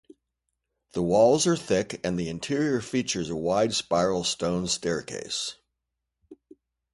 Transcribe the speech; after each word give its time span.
The 0.93 1.03
walls 1.03 1.45
are 1.45 1.55
thick, 1.55 2.01
and 2.03 2.17
the 2.17 2.27
interior 2.27 2.81
features 2.81 3.29
a 3.29 3.35
wide 3.35 3.75
spiral 3.75 4.23
stone 4.23 4.65
staircase. 4.67 5.57